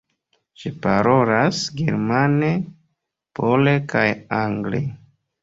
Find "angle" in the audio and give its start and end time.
4.41-4.83